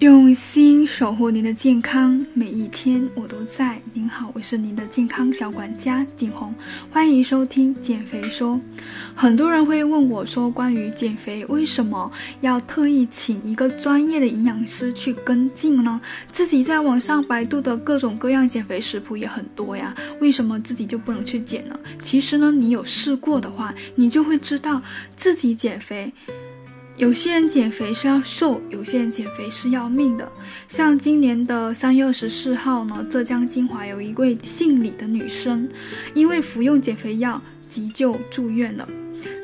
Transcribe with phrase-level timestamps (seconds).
[0.00, 3.80] 用心守护您的健康，每一天我都在。
[3.94, 6.54] 您好，我是您的健康小管家景红，
[6.90, 8.60] 欢迎收听减肥说。
[9.14, 12.12] 很多人会问我说，关于减肥，为什么
[12.42, 15.98] 要特意请一个专业的营养师去跟进呢？
[16.30, 21.80] 自己在网上百度的各种各样减肥食谱也很多呀，为什么自己就不能去减呢？
[22.02, 24.82] 其实呢，你有试过的话，你就会知道
[25.16, 26.12] 自己减肥。
[26.96, 30.26] 有些人减肥是要瘦，有些人减肥是要命的。
[30.66, 35.68] 像今年的三月二十四号呢，浙江金华有一位姓李的女生，
[36.14, 38.88] 因为服用减肥药急救住院了。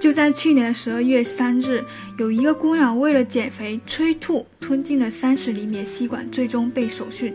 [0.00, 1.84] 就在去年的十二月三日，
[2.18, 7.28] 有一个姑娘为了减肥催吐，吞进了三十厘米吸管，最终被手术，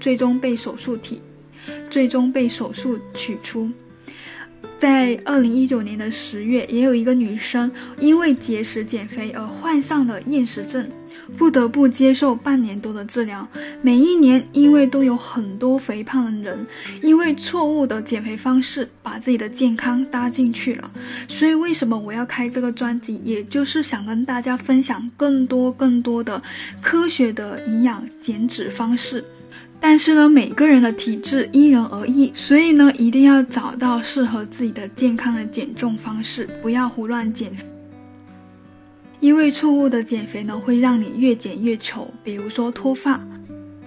[0.00, 1.22] 最终被手术体，
[1.88, 3.70] 最终被手术取出。
[4.78, 10.88] 在二零一九年的十月，也有一个女生因为节食减肥而患上了厌食症，
[11.36, 13.46] 不得不接受半年多的治疗。
[13.82, 16.64] 每一年，因为都有很多肥胖的人，
[17.02, 20.88] 因为错误的减肥方式，把自己的健康搭进去了。
[21.26, 23.20] 所以，为什么我要开这个专辑？
[23.24, 26.40] 也就是想跟大家分享更多更多的
[26.80, 29.24] 科学的营养减脂方式。
[29.80, 37.50] 但是呢，每个人的体质因人而异，所以呢，一定要找到适合自己的健康的减重方式，不要胡乱减。
[39.20, 43.20] 因为错误的减肥呢，会让你越减越丑，比如说脱发。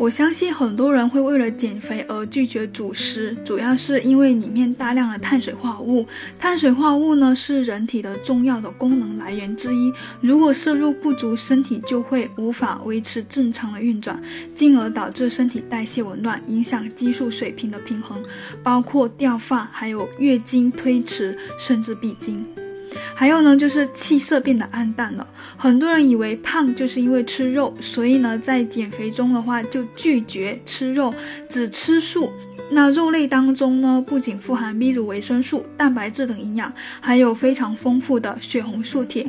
[0.01, 6.03] 我相信很多人会为了减肥而拒绝主食，主要是因为里面大量的碳水化合物。
[6.39, 14.19] 碳水化合物呢是人体的重要的功能来源之一，如果摄入不足，身体就会无法维持正常的运转，
[14.55, 18.17] 进而导致身体代谢紊乱，影响激素水平的平衡，
[18.63, 22.43] 包括掉发，还有月经推迟，甚至闭经。
[23.15, 25.27] 还有呢，就是气色变得暗淡了。
[25.57, 31.13] 很多人以为胖就是因为吃肉，所以呢，在减肥中的话就拒绝吃肉，
[31.49, 32.31] 只吃素。
[32.73, 36.71] 那肉类当中呢，不仅富含 B 族维生素、蛋白质等营养，
[37.01, 39.27] 还有非常丰富的血红素铁。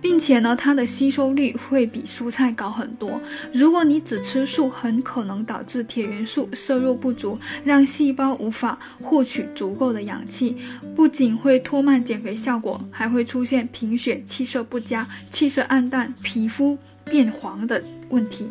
[0.00, 3.20] 并且呢，它的吸收率会比蔬菜高很多。
[3.52, 10.56] 如果你只吃素，很可能导致铁元素摄入不足，让细胞无法获取足够的氧气，
[10.96, 18.46] 不仅会拖慢减肥效果，还会出现贫血、气色不佳、气色暗淡、皮肤变黄的问题。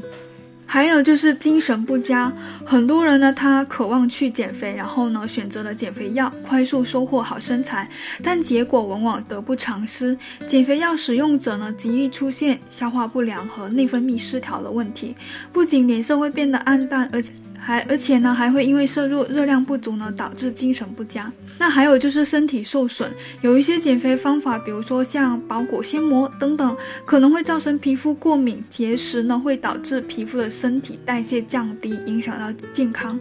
[0.72, 2.32] 还有就是精神不佳，
[2.64, 7.90] 很多人呢，他渴望去减肥，然后呢，选择了减肥药，快速收获好身材，
[8.22, 10.16] 但结果往往得不偿失。
[10.46, 15.16] 减肥药使用者呢，极易出现消化不良和内分泌失调的问题，
[15.52, 17.32] 不仅脸色会变得暗淡，而且。
[17.70, 21.32] 还而且呢，还会因为摄入热量不足呢，导致精神不佳。
[21.60, 26.76] 那还有就是身体受损，有一些减肥方法，比如说像保果纤膜等等，
[27.06, 28.64] 可能会造成皮肤过敏。
[28.72, 33.20] 节食呢，会导致皮肤的身体代谢降低，影响到健康。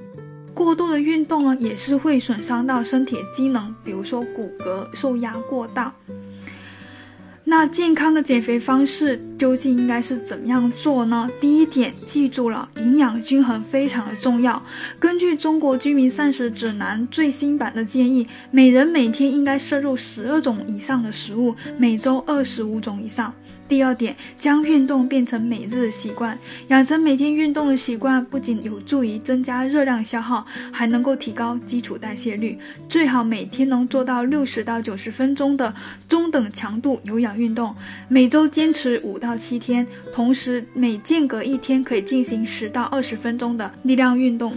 [0.55, 5.93] 过度的运动呢，也是会损伤到身体机能，比如说骨骼受压过大。
[7.45, 11.31] 那健康的减肥方式究竟应该是怎么样做呢？
[11.41, 14.61] 第一点，记住了，营养均衡非常的重要。
[14.99, 23.33] 根据中国居民膳食指南最新版的建议，每人每天应该摄入十二种以上的食物，每周二十五种以上。
[23.69, 26.39] 第二点，将运动变成每日的习惯，
[26.69, 32.59] 养成每天运动的习惯，不仅有助于增加热量消耗，还能够提高基础代谢率。
[32.89, 35.75] 最好每天能做到六十到九十分钟的
[36.09, 37.75] 中等强度有氧运动，
[38.09, 44.57] 每周坚持五到到七天，同时每间隔一天可以进行十到二十分钟的力量运动。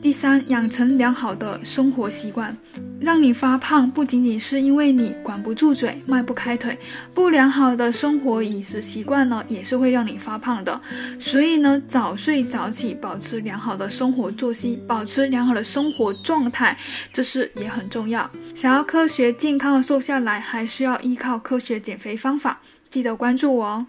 [0.00, 2.56] 第三，养成良好的生活习惯。
[3.00, 6.78] 让你发胖不仅仅是因为你管不住嘴、迈不开腿，
[7.12, 10.80] 不良好的生活饮食习惯呢，也是会让你发胖的。
[11.18, 16.78] 所以呢，早睡早起，保持良好的生活作息，保持良好的生活状态，
[17.12, 18.30] 这是也很重要。
[18.54, 22.60] 想要科学健康的瘦下来，还需要依靠科学减肥方法。
[22.92, 23.86] 记得关注我哦。